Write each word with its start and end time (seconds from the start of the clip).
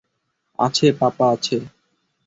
আছে 0.59 0.87
পাপা 0.99 1.25
আছে। 1.31 1.57